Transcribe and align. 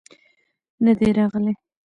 نه 0.85 0.91
دى 0.99 1.09
راغلى. 1.17 1.53